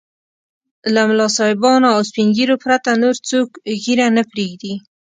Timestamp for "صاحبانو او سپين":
1.37-2.27